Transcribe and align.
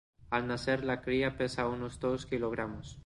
Al 0.31 0.47
nacer 0.47 0.83
la 0.83 1.03
cría 1.03 1.37
pesa 1.37 1.67
unos 1.67 1.99
dos 1.99 2.25
kilogramos. 2.25 2.97